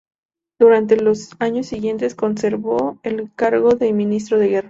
Durante 0.59 0.95
los 0.97 1.29
años 1.39 1.67
siguientes 1.67 2.15
conservó 2.15 2.97
el 3.03 3.31
cargo 3.35 3.75
de 3.75 3.93
Ministro 3.93 4.39
de 4.39 4.47
Guerra. 4.47 4.59